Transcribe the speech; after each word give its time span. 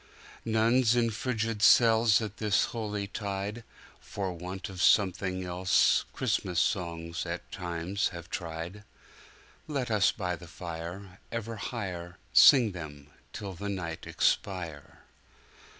Nuns 0.45 0.95
in 0.95 1.11
frigid 1.11 1.61
cells 1.61 2.23
At 2.23 2.37
this 2.37 2.65
holy 2.73 3.05
tide, 3.05 3.63
For 3.99 4.33
want 4.33 4.67
of 4.67 4.81
something 4.81 5.43
else, 5.43 6.05
Christmas 6.11 6.59
songs 6.59 7.23
at 7.27 7.51
times 7.51 8.07
have 8.07 8.27
tried. 8.31 8.83
Let 9.67 9.91
us 9.91 10.11
by 10.11 10.35
the 10.37 10.47
fire 10.47 11.19
Ever 11.31 11.57
higherSing 11.57 12.73
them 12.73 13.11
till 13.31 13.53
the 13.53 13.69
night 13.69 14.07
expire! 14.07 15.03